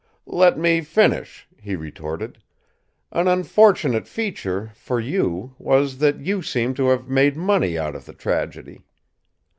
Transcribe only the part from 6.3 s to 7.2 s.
seemed to have